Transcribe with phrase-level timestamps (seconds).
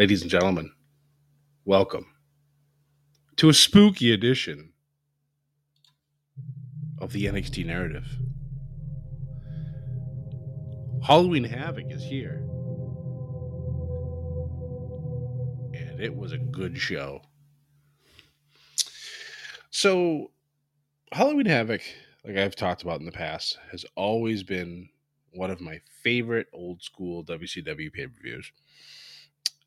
[0.00, 0.72] Ladies and gentlemen,
[1.66, 2.06] welcome
[3.36, 4.72] to a spooky edition
[6.98, 8.06] of the NXT narrative.
[11.02, 12.36] Halloween Havoc is here.
[15.74, 17.20] And it was a good show.
[19.70, 20.30] So,
[21.12, 21.82] Halloween Havoc,
[22.24, 24.88] like I've talked about in the past, has always been
[25.34, 28.50] one of my favorite old school WCW pay per views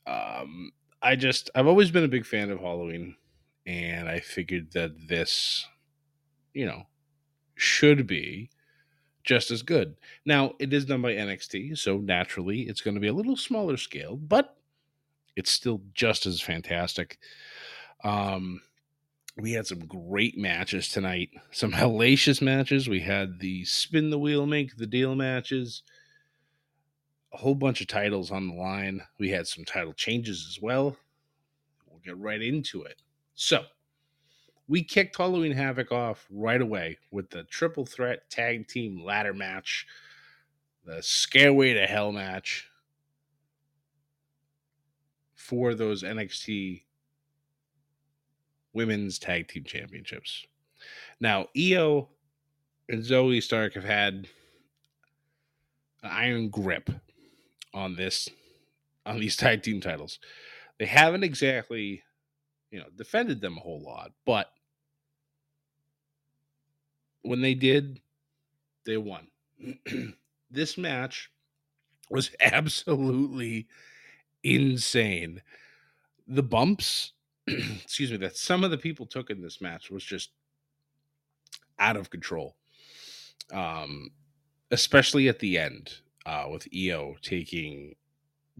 [0.06, 3.16] um, I just I've always been a big fan of Halloween,
[3.66, 5.66] and I figured that this,
[6.54, 6.84] you know,
[7.56, 8.50] should be
[9.24, 9.96] just as good.
[10.26, 13.78] Now it is done by NXT, so naturally it's going to be a little smaller
[13.78, 14.58] scale, but
[15.36, 17.18] it's still just as fantastic.
[18.04, 18.62] Um,
[19.38, 22.88] we had some great matches tonight, some hellacious matches.
[22.88, 25.84] We had the spin the wheel, make the deal matches
[27.34, 29.02] a whole bunch of titles on the line.
[29.18, 30.96] We had some title changes as well.
[31.90, 33.02] We'll get right into it.
[33.36, 33.64] So,
[34.68, 39.88] we kicked Halloween Havoc off right away with the triple threat tag team ladder match,
[40.86, 42.70] the Scareway to Hell match
[45.36, 46.84] for those NXT
[48.74, 50.46] Women's Tag Team Championships.
[51.20, 52.10] Now, Io
[52.90, 54.28] and Zoe Stark have had
[56.02, 56.90] an iron grip
[57.74, 58.30] on this
[59.06, 60.20] on these tag team titles.
[60.80, 62.04] They haven't exactly,
[62.72, 64.52] you know, defended them a whole lot, but
[67.22, 68.02] when they did,
[68.86, 69.28] they won.
[70.52, 71.30] this match
[72.10, 73.68] was absolutely
[74.44, 75.42] insane.
[76.28, 77.14] The bumps,
[77.48, 80.32] excuse me, that some of the people took in this match was just
[81.80, 82.56] out of control.
[83.52, 84.12] Um,
[84.72, 87.96] especially at the end uh, with Io taking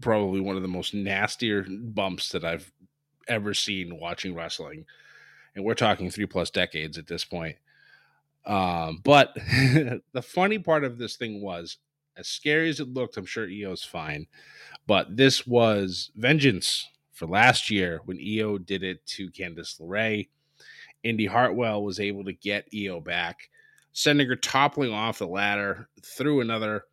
[0.00, 2.70] probably one of the most nastier bumps that I've
[3.28, 4.84] ever seen watching wrestling.
[5.54, 7.56] And we're talking three plus decades at this point.
[8.44, 11.78] Um, but the funny part of this thing was,
[12.16, 14.26] as scary as it looked, I'm sure Io's fine.
[14.86, 20.28] But this was vengeance for last year when Io did it to Candice LeRae.
[21.02, 23.48] Indi Hartwell was able to get Io back,
[23.92, 26.84] sending her toppling off the ladder through another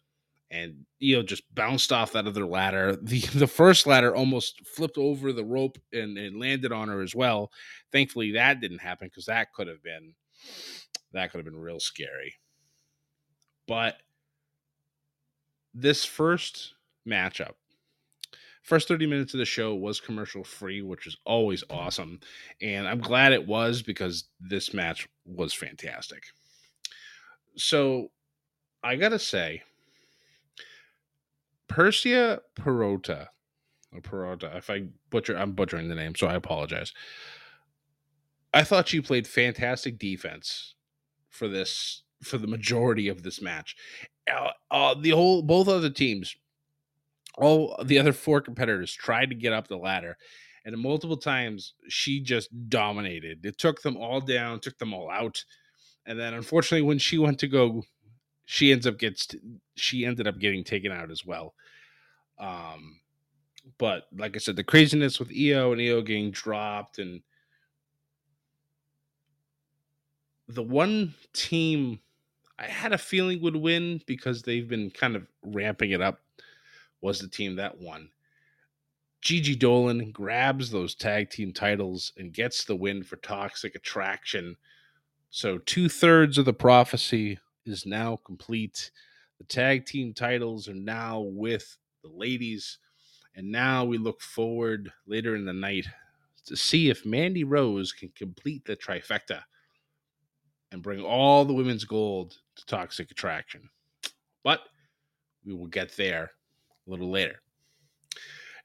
[0.51, 2.97] and Io just bounced off that other ladder.
[3.01, 7.15] The the first ladder almost flipped over the rope and, and landed on her as
[7.15, 7.51] well.
[7.91, 10.13] Thankfully, that didn't happen because that could have been
[11.13, 12.35] that could have been real scary.
[13.67, 13.95] But
[15.73, 16.73] this first
[17.07, 17.53] matchup,
[18.61, 22.19] first 30 minutes of the show was commercial free, which is always awesome.
[22.61, 26.23] And I'm glad it was because this match was fantastic.
[27.55, 28.11] So
[28.83, 29.63] I gotta say,
[31.71, 33.27] Persia Perota,
[33.93, 34.57] or Perota.
[34.57, 36.91] If I butcher, I'm butchering the name, so I apologize.
[38.53, 40.75] I thought she played fantastic defense
[41.29, 43.77] for this for the majority of this match.
[44.29, 46.35] Uh, uh, the whole both other teams,
[47.37, 50.17] all the other four competitors tried to get up the ladder,
[50.65, 53.45] and multiple times she just dominated.
[53.45, 55.45] It took them all down, took them all out,
[56.05, 57.83] and then unfortunately, when she went to go
[58.45, 59.27] she ends up gets
[59.75, 61.53] she ended up getting taken out as well.
[62.39, 62.99] Um,
[63.77, 67.21] but like I said, the craziness with Io and Io getting dropped, and
[70.47, 71.99] the one team
[72.57, 76.19] I had a feeling would win because they've been kind of ramping it up
[77.01, 78.09] was the team that won.
[79.21, 84.57] Gigi Dolin grabs those tag team titles and gets the win for Toxic Attraction.
[85.29, 88.91] So two thirds of the prophecy is now complete.
[89.37, 92.77] The tag team titles are now with the ladies.
[93.35, 95.87] And now we look forward later in the night
[96.45, 99.41] to see if Mandy Rose can complete the trifecta
[100.71, 103.69] and bring all the women's gold to Toxic Attraction.
[104.43, 104.61] But
[105.45, 106.31] we will get there
[106.87, 107.41] a little later.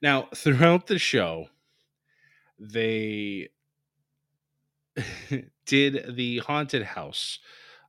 [0.03, 1.49] Now, throughout the show,
[2.59, 3.49] they
[5.67, 7.39] did the haunted house.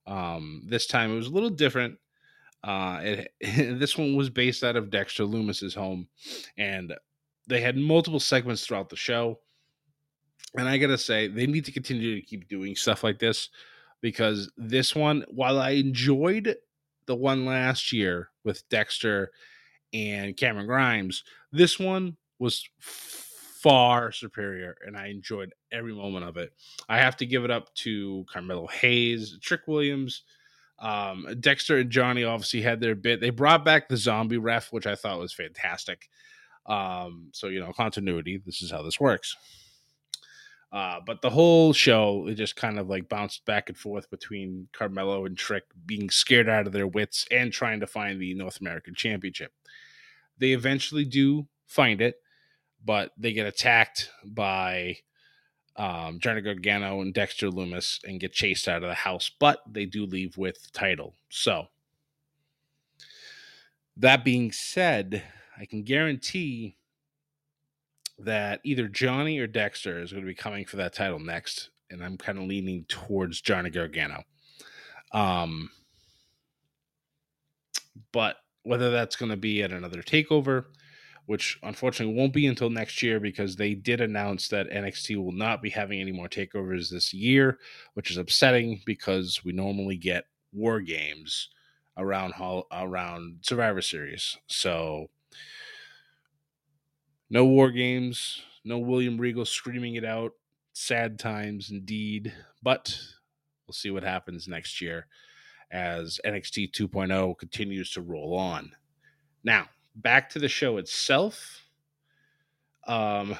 [0.07, 1.98] Um, this time it was a little different.
[2.63, 3.31] Uh, it,
[3.80, 6.07] this one was based out of Dexter Lumis's home,
[6.57, 6.94] and
[7.48, 9.39] they had multiple segments throughout the show.
[10.57, 13.50] And I gotta say, they need to continue to keep doing stuff like this
[14.01, 16.56] because this one, while I enjoyed
[17.06, 19.31] the one last year with Dexter
[19.94, 22.68] and Cameron Grimes, this one was
[23.62, 26.54] far superior and I enjoyed every moment of it.
[26.88, 30.24] I have to give it up to Carmelo Hayes, Trick Williams,
[30.80, 33.19] um, Dexter and Johnny obviously had their bit.
[33.19, 36.09] They brought back the zombie ref, which I thought was fantastic.
[36.65, 38.42] Um, so you know, continuity.
[38.45, 39.36] This is how this works.
[40.71, 44.68] Uh, but the whole show, it just kind of like bounced back and forth between
[44.74, 48.59] Carmelo and Trick being scared out of their wits and trying to find the North
[48.59, 49.54] American Championship.
[50.38, 52.21] They eventually do find it,
[52.88, 54.95] but they get attacked by
[55.75, 59.86] um, Johnny Gargano and Dexter Lumis and get chased out of the house, but they
[59.86, 61.13] do leave with the title.
[61.30, 61.68] So,
[63.98, 65.22] that being said,
[65.60, 66.78] I can guarantee
[68.19, 72.01] that either Johnny or Dexter is going to be coming for that title next, and
[72.01, 74.24] I'm kind of leaning towards Johnny Gargano.
[75.12, 75.72] Um,
[78.13, 80.66] but whether that's going to be at another takeover,
[81.28, 85.62] which unfortunately won't be until next year because they did announce that NXT will not
[85.62, 87.60] be having any more takeovers this year,
[87.94, 91.50] which is upsetting because we normally get war games
[91.98, 92.34] around
[92.72, 94.38] around Survivor Series.
[94.48, 95.10] So
[97.30, 100.32] no war games, no William Regal screaming it out.
[100.72, 102.32] Sad times indeed,
[102.64, 102.98] but
[103.68, 105.08] we'll see what happens next year
[105.72, 108.72] as NXT 2.0 continues to roll on.
[109.44, 111.66] Now, back to the show itself.
[112.88, 113.36] Um,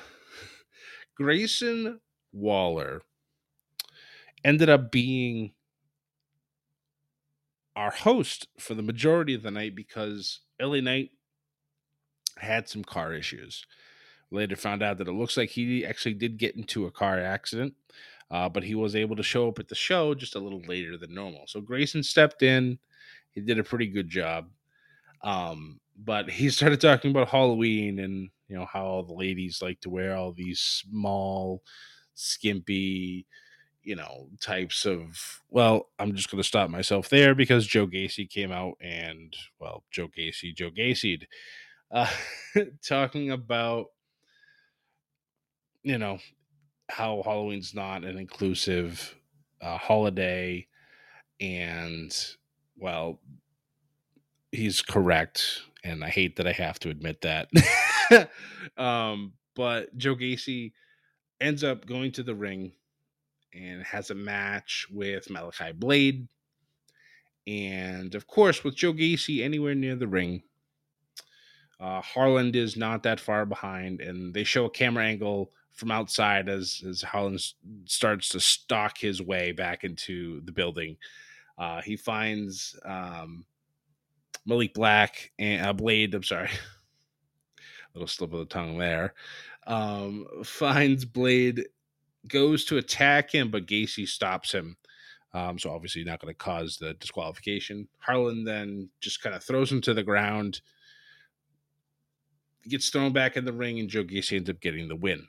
[1.16, 2.02] Grayson
[2.34, 3.02] Waller
[4.44, 5.54] ended up being
[7.76, 11.12] our host for the majority of the night because LA Knight
[12.38, 13.66] had some car issues.
[14.32, 17.74] Later found out that it looks like he actually did get into a car accident,
[18.30, 20.98] uh, but he was able to show up at the show just a little later
[20.98, 21.46] than normal.
[21.48, 22.78] So Grayson stepped in.
[23.32, 24.50] He did a pretty good job.
[25.24, 29.82] Um, but he started talking about Halloween and you know how all the ladies like
[29.82, 31.62] to wear all these small,
[32.14, 33.26] skimpy,
[33.84, 35.42] you know, types of.
[35.50, 39.84] Well, I'm just going to stop myself there because Joe Gacy came out and well,
[39.92, 41.28] Joe Gacy, Joe Gacy'd,
[41.92, 42.10] uh,
[42.86, 43.88] talking about
[45.84, 46.20] you know
[46.90, 49.16] how Halloween's not an inclusive
[49.62, 50.68] uh, holiday,
[51.42, 52.16] and
[52.78, 53.20] well,
[54.52, 57.50] he's correct and I hate that I have to admit that.
[58.78, 60.74] um, but Joe Gacy
[61.40, 62.74] ends up going to the ring
[63.54, 66.28] and has a match with Malik Blade.
[67.46, 70.44] And of course, with Joe Gacy anywhere near the ring,
[71.80, 76.50] uh, Harland is not that far behind, and they show a camera angle from outside
[76.50, 77.40] as as Harland
[77.86, 80.98] starts to stalk his way back into the building.
[81.58, 83.46] Uh, he finds um,
[84.48, 86.16] Malik Black and uh, Blade.
[86.16, 86.50] I'm sorry,
[87.94, 89.14] little slip of the tongue there.
[89.68, 91.66] Um, finds Blade,
[92.28, 94.78] goes to attack him, but Gacy stops him.
[95.34, 97.90] Um, so obviously not going to cause the disqualification.
[98.00, 100.62] Harland then just kind of throws him to the ground,
[102.68, 105.28] gets thrown back in the ring, and Joe Gacy ends up getting the win.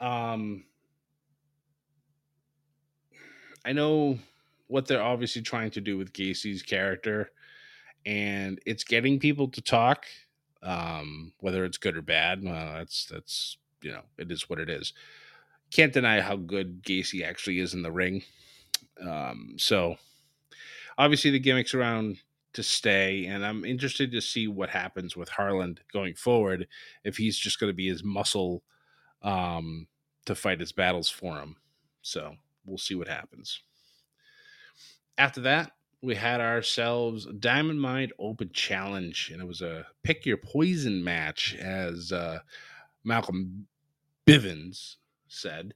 [0.00, 0.64] Um,
[3.64, 4.18] I know
[4.68, 7.30] what they're obviously trying to do with Gacy's character,
[8.06, 10.06] and it's getting people to talk.
[10.62, 14.68] Um, whether it's good or bad, well, that's that's you know, it is what it
[14.68, 14.92] is.
[15.70, 18.22] Can't deny how good Gacy actually is in the ring.
[19.00, 19.96] Um, so
[20.96, 22.18] obviously the gimmicks around
[22.54, 26.66] to stay, and I'm interested to see what happens with Harland going forward.
[27.04, 28.62] If he's just going to be his muscle
[29.22, 29.86] um,
[30.26, 31.56] to fight his battles for him.
[32.02, 32.34] So
[32.64, 33.60] we'll see what happens.
[35.18, 40.36] After that, we had ourselves Diamond Mine Open Challenge, and it was a pick your
[40.36, 42.38] poison match, as uh,
[43.02, 43.66] Malcolm
[44.26, 44.96] Bivens
[45.26, 45.74] said.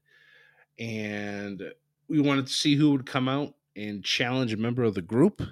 [0.79, 1.61] And
[2.09, 5.43] we wanted to see who would come out and challenge a member of the group.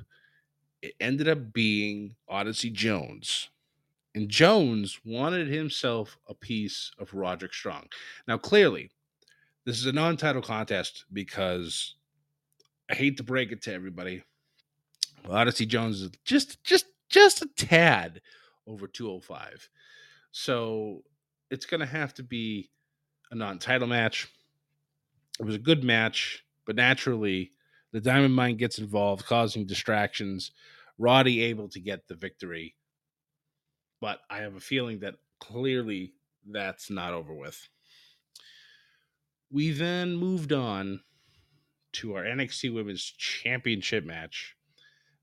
[0.83, 3.49] It ended up being Odyssey Jones.
[4.15, 7.87] And Jones wanted himself a piece of Roderick Strong.
[8.29, 8.91] Now, clearly,
[9.65, 11.97] this is a non title contest because
[12.91, 14.23] I hate to break it to everybody.
[15.29, 18.21] Odyssey Jones is just just just a tad
[18.67, 19.69] over 205.
[20.33, 21.03] So
[21.51, 22.71] it's gonna have to be
[23.31, 24.29] a non-title match.
[25.39, 27.53] It was a good match, but naturally
[27.93, 30.53] the Diamond Mine gets involved, causing distractions.
[30.99, 32.77] Roddy able to get the victory.
[34.01, 36.15] But I have a feeling that clearly
[36.49, 37.69] that's not over with.
[39.51, 41.01] We then moved on
[41.93, 44.57] to our NXT Women's Championship match.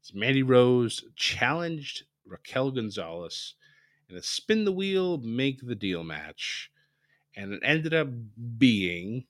[0.04, 3.56] As Mandy Rose challenged Raquel Gonzalez
[4.10, 6.72] in a spin the wheel, make the deal match.
[7.36, 8.08] And it ended up
[8.58, 9.26] being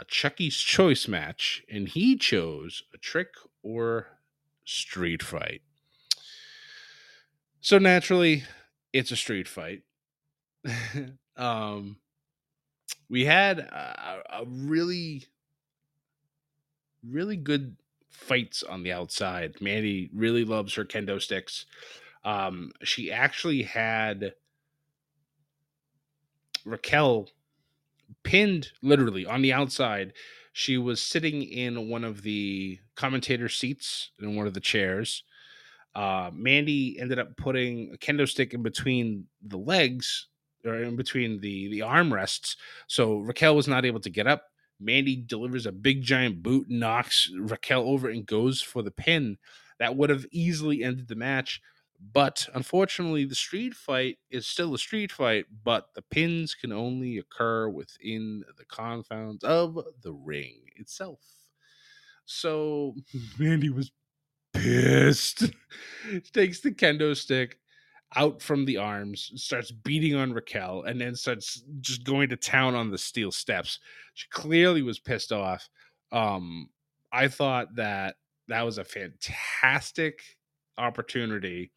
[0.00, 3.28] a Chucky's Choice match, and he chose a trick
[3.62, 4.06] or
[4.64, 5.62] street fight.
[7.60, 8.44] So naturally,
[8.92, 9.82] it's a street fight.
[11.36, 11.96] um,
[13.08, 15.26] we had a, a really,
[17.06, 17.76] really good
[18.10, 19.60] fights on the outside.
[19.60, 21.66] Mandy really loves her kendo sticks.
[22.24, 24.34] Um, she actually had
[26.64, 27.28] Raquel
[28.22, 30.12] pinned literally on the outside.
[30.52, 35.22] She was sitting in one of the commentator seats in one of the chairs.
[35.94, 40.28] Uh, Mandy ended up putting a kendo stick in between the legs
[40.64, 42.56] or in between the the armrests,
[42.88, 44.44] so Raquel was not able to get up.
[44.80, 49.38] Mandy delivers a big giant boot, knocks Raquel over, and goes for the pin.
[49.78, 51.60] That would have easily ended the match.
[52.12, 57.18] But unfortunately, the street fight is still a street fight, but the pins can only
[57.18, 61.20] occur within the confines of the ring itself.
[62.24, 62.94] So
[63.38, 63.90] Mandy was
[64.52, 65.50] pissed.
[66.32, 67.58] takes the kendo stick
[68.16, 72.74] out from the arms, starts beating on Raquel, and then starts just going to town
[72.74, 73.78] on the steel steps.
[74.14, 75.68] She clearly was pissed off.
[76.10, 76.70] Um,
[77.12, 78.16] I thought that
[78.48, 80.20] that was a fantastic
[80.78, 81.70] opportunity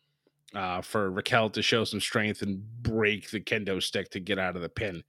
[0.56, 4.56] uh, for Raquel to show some strength and break the kendo stick to get out
[4.56, 5.04] of the pin.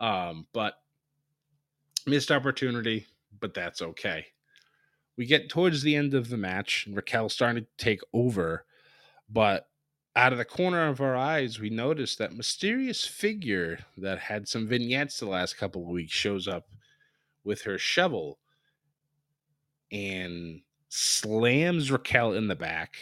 [0.00, 0.74] Um, but
[2.06, 3.06] missed opportunity,
[3.40, 4.26] but that's okay.
[5.16, 8.66] We get towards the end of the match, and Raquel starting to take over,
[9.30, 9.68] but
[10.16, 14.66] out of the corner of our eyes, we notice that mysterious figure that had some
[14.66, 16.66] vignettes the last couple of weeks shows up
[17.44, 18.38] with her shovel
[19.92, 22.96] and slams Raquel in the back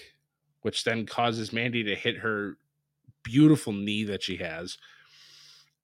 [0.64, 2.56] which then causes Mandy to hit her
[3.22, 4.78] beautiful knee that she has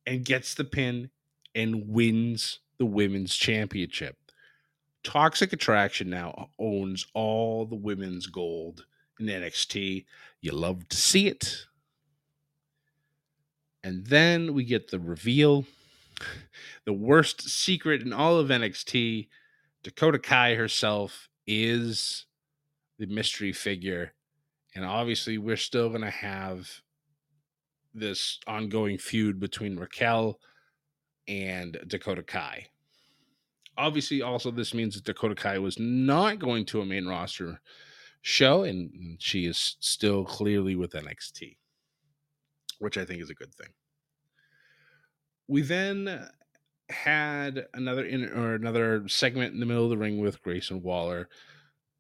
[0.06, 1.10] and gets the pin
[1.54, 4.16] and wins the women's championship.
[5.04, 8.86] Toxic Attraction now owns all the women's gold
[9.20, 10.04] in NXT.
[10.40, 11.66] You love to see it.
[13.82, 15.64] And then we get the reveal.
[16.86, 19.28] The worst secret in all of NXT
[19.82, 22.26] Dakota Kai herself is
[22.98, 24.14] the mystery figure
[24.74, 26.70] and obviously, we're still going to have
[27.92, 30.38] this ongoing feud between Raquel
[31.26, 32.66] and Dakota Kai.
[33.76, 37.60] Obviously, also, this means that Dakota Kai was not going to a main roster
[38.22, 41.56] show, and she is still clearly with NXT,
[42.78, 43.68] which I think is a good thing.
[45.48, 46.28] We then
[46.90, 51.28] had another in or another segment in the middle of the ring with Grayson Waller,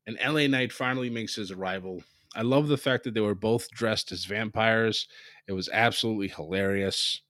[0.06, 2.02] and LA Knight finally makes his arrival
[2.34, 5.08] I love the fact that they were both dressed as vampires.
[5.48, 7.22] It was absolutely hilarious.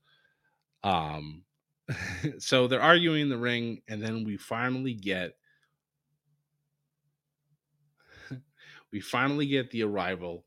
[0.82, 1.44] Um,
[2.38, 5.32] so they're arguing in the ring, and then we finally get
[8.92, 10.44] we finally get the arrival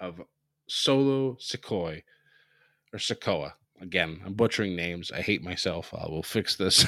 [0.00, 0.20] of
[0.66, 2.02] Solo Sikoa
[2.92, 3.52] or Sikoa.
[3.80, 5.10] Again, I'm butchering names.
[5.10, 5.92] I hate myself.
[5.92, 6.86] I will fix this.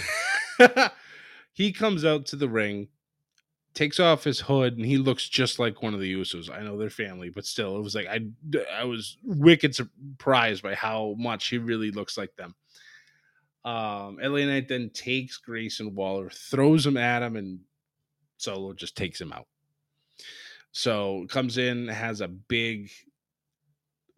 [1.52, 2.88] he comes out to the ring
[3.74, 6.50] takes off his hood and he looks just like one of the Usos.
[6.50, 8.20] I know they're family, but still, it was like I
[8.72, 12.54] I was wicked surprised by how much he really looks like them.
[13.64, 17.60] Um, LA Knight then takes Grayson Waller, throws him at him, and
[18.36, 19.46] Solo just takes him out.
[20.76, 22.90] So comes in, has a big,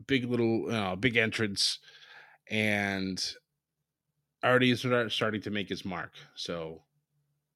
[0.06, 1.80] big little, uh, big entrance,
[2.50, 3.22] and
[4.42, 6.14] already is starting to make his mark.
[6.34, 6.80] So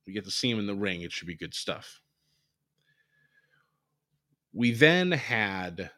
[0.07, 1.01] we get to see him in the ring.
[1.01, 2.03] It should be good stuff.
[4.53, 5.91] We then had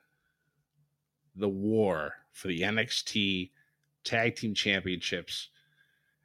[1.35, 3.51] the war for the NXT
[4.05, 5.49] Tag Team Championships.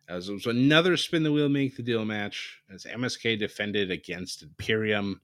[0.08, 4.44] As it was another spin the wheel make the deal match as MSK defended against
[4.44, 5.22] Imperium.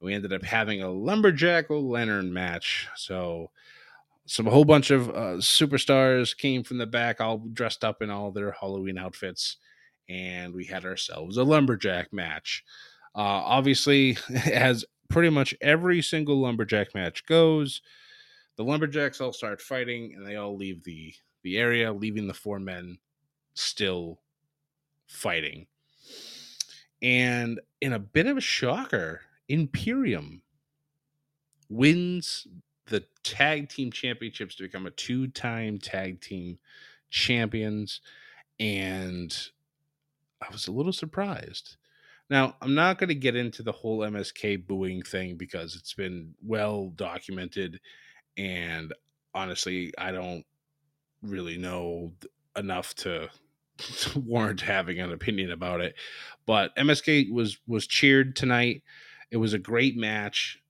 [0.00, 2.88] We ended up having a lumberjack lantern match.
[2.96, 3.50] So
[4.26, 8.30] some whole bunch of uh, superstars came from the back, all dressed up in all
[8.30, 9.56] their Halloween outfits,
[10.08, 12.64] and we had ourselves a lumberjack match.
[13.14, 14.16] Uh, obviously,
[14.50, 17.82] as pretty much every single lumberjack match goes,
[18.56, 22.58] the lumberjacks all start fighting, and they all leave the the area, leaving the four
[22.58, 22.98] men
[23.54, 24.20] still
[25.06, 25.66] fighting.
[27.02, 30.42] And in a bit of a shocker, Imperium
[31.68, 32.46] wins
[32.86, 36.58] the tag team championships to become a two time tag team
[37.10, 38.00] champions.
[38.60, 39.36] And
[40.40, 41.76] I was a little surprised.
[42.28, 46.34] Now, I'm not going to get into the whole MSK booing thing because it's been
[46.46, 47.80] well documented.
[48.36, 48.94] And
[49.34, 50.44] honestly, I don't
[51.22, 52.12] really know
[52.56, 53.28] enough to,
[53.78, 55.96] to warrant having an opinion about it.
[56.46, 58.84] But MSK was was cheered tonight.
[59.30, 60.60] It was a great match,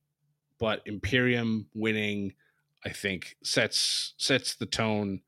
[0.59, 2.35] but Imperium winning,
[2.85, 5.21] I think, sets sets the tone.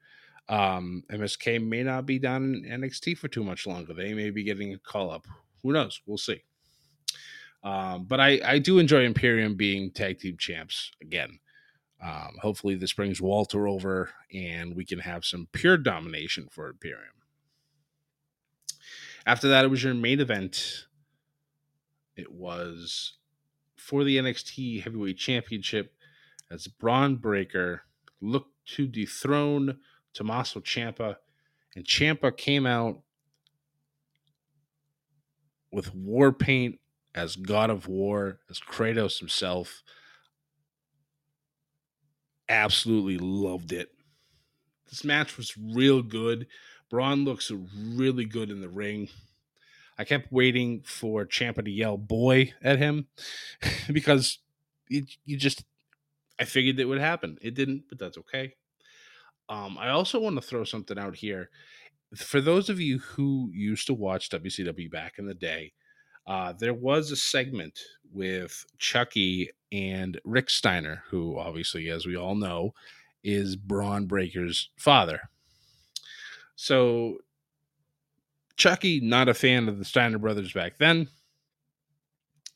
[0.48, 3.94] Um, MSK may not be down in NXT for too much longer.
[3.94, 5.26] They may be getting a call up.
[5.62, 6.00] Who knows?
[6.06, 6.42] We'll see.
[7.64, 11.38] Um, but I, I do enjoy Imperium being tag team champs again.
[12.02, 17.14] Um, hopefully, this brings Walter over and we can have some pure domination for Imperium.
[19.24, 20.86] After that, it was your main event.
[22.16, 23.14] It was
[23.82, 25.94] for the NXT Heavyweight Championship
[26.50, 27.82] as Bron Breakker
[28.20, 29.78] looked to dethrone
[30.14, 31.16] Tommaso Ciampa,
[31.74, 33.00] and Ciampa came out
[35.72, 36.78] with war paint
[37.14, 39.82] as God of War, as Kratos himself
[42.48, 43.88] absolutely loved it.
[44.88, 46.46] This match was real good.
[46.90, 49.08] Bron looks really good in the ring.
[49.98, 53.06] I kept waiting for Ciampa to yell "boy" at him
[53.92, 54.38] because
[54.88, 55.64] you, you just
[56.38, 57.38] I figured it would happen.
[57.40, 58.54] It didn't, but that's okay.
[59.48, 61.50] Um, I also want to throw something out here
[62.14, 65.72] for those of you who used to watch WCW back in the day.
[66.26, 67.80] Uh, there was a segment
[68.12, 72.74] with Chucky and Rick Steiner, who obviously, as we all know,
[73.24, 75.20] is Bron Breakker's father.
[76.54, 77.18] So
[78.56, 81.08] Chucky, not a fan of the Steiner brothers back then,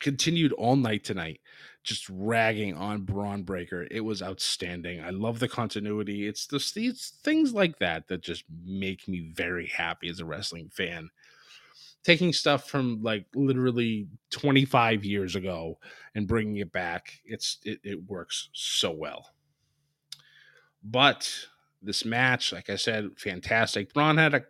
[0.01, 1.41] continued all night tonight,
[1.83, 3.87] just ragging on Bron Breakker.
[3.91, 5.01] It was outstanding.
[5.01, 6.27] I love the continuity.
[6.27, 10.71] It's the these things like that that just make me very happy as a wrestling
[10.73, 11.11] fan
[12.07, 15.77] taking stuff from like literally 25 years ago
[16.15, 19.31] and bringing it back it's it, it works so well
[20.85, 21.29] but
[21.83, 24.45] this match like i said fantastic Bron had a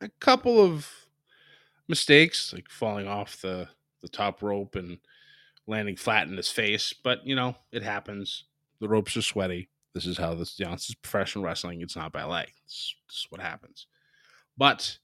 [0.00, 0.90] a couple of
[1.88, 3.68] mistakes like falling off the
[4.02, 4.98] the top rope and
[5.66, 8.44] landing flat in his face but you know it happens.
[8.80, 9.68] The ropes are sweaty.
[9.94, 11.80] This is how this you know this is professional wrestling.
[11.80, 12.54] It's not ballet.
[12.66, 13.86] This is what happens.
[14.56, 14.98] But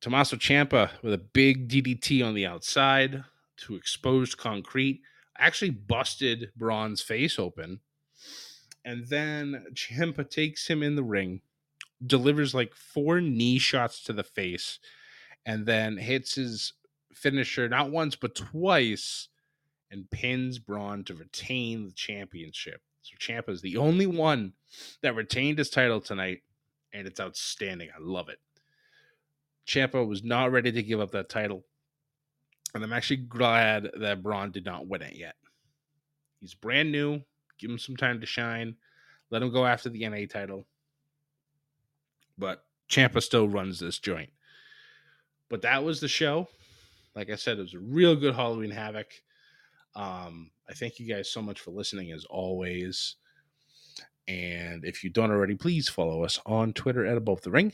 [0.00, 3.24] Tommaso Ciampa with a big DDT on the outside
[3.58, 5.00] to exposed concrete
[5.38, 7.80] actually busted Bron's face open.
[8.84, 11.40] And then Ciampa takes him in the ring,
[12.06, 14.78] delivers like four knee shots to the face,
[15.46, 16.72] and then hits his
[17.14, 19.28] finisher not once but twice
[19.90, 22.80] and pins Bron to retain the championship.
[23.02, 24.54] So Ciampa is the only one
[25.02, 26.42] that retained his title tonight,
[26.92, 27.90] and it's outstanding.
[27.94, 28.38] I love it.
[29.66, 31.64] Ciampa was not ready to give up that title.
[32.74, 35.34] And I'm actually glad that Bron did not win it yet.
[36.40, 37.20] He's brand new.
[37.58, 38.76] Give him some time to shine.
[39.30, 40.66] Let him go after the NA title.
[42.38, 44.30] But Ciampa still runs this joint.
[45.48, 46.48] But that was the show.
[47.14, 49.12] Like I said, it was a real good Halloween Havoc.
[49.94, 53.16] Um, I thank you guys so much for listening as always.
[54.28, 57.72] And if you don't already, please follow us on Twitter at Above the Ring.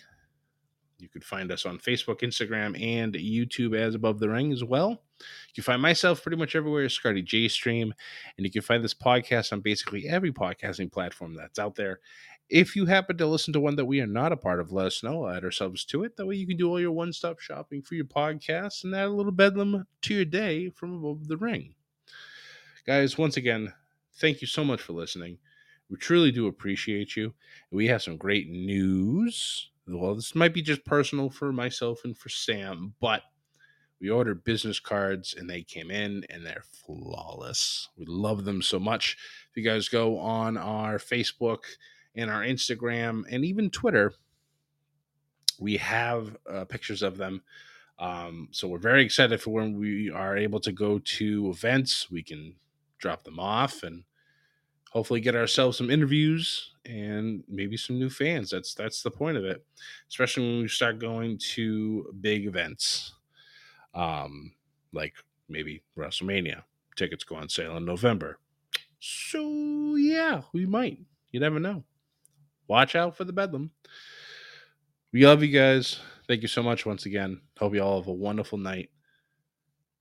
[0.99, 4.90] You can find us on Facebook, Instagram, and YouTube as Above the Ring as well.
[4.90, 7.94] You can find myself pretty much everywhere, Scotty J Stream,
[8.37, 12.01] and you can find this podcast on basically every podcasting platform that's out there.
[12.48, 14.87] If you happen to listen to one that we are not a part of, let
[14.87, 15.28] us know.
[15.28, 16.16] add ourselves to it.
[16.16, 19.06] That way you can do all your one stop shopping for your podcast and add
[19.08, 21.74] a little bedlam to your day from Above the Ring.
[22.87, 23.74] Guys, once again,
[24.14, 25.38] thank you so much for listening.
[25.90, 27.34] We truly do appreciate you.
[27.70, 32.28] We have some great news well, this might be just personal for myself and for
[32.28, 33.22] Sam, but
[34.00, 37.88] We ordered business cards and they came in and they're flawless.
[37.96, 39.16] We love them so much.
[39.50, 41.64] If you guys go on our Facebook
[42.18, 44.12] and our Instagram and even Twitter,
[45.61, 47.42] we have uh, pictures of them.
[47.98, 52.11] Um, so we're very excited for when we are able to go to events.
[52.11, 52.57] We can
[52.98, 54.02] drop them off and
[54.90, 58.50] hopefully get ourselves some interviews and maybe some new fans.
[58.50, 59.64] That's that's the point of it,
[60.09, 63.14] especially when we start going to big events,
[63.94, 64.52] um,
[64.92, 65.14] like
[65.48, 66.62] maybe WrestleMania.
[66.96, 68.40] Tickets go on sale in November,
[68.98, 70.98] so yeah, we might.
[71.31, 71.85] You never know.
[72.68, 73.70] Watch out for the bedlam.
[75.12, 75.98] We love you guys.
[76.26, 77.40] Thank you so much once again.
[77.59, 78.90] Hope you all have a wonderful night.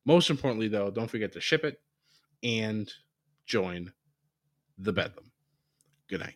[0.05, 1.79] Most importantly, though, don't forget to ship it
[2.43, 2.91] and
[3.45, 3.91] join
[4.77, 5.31] the bedlam.
[6.09, 6.35] Good night.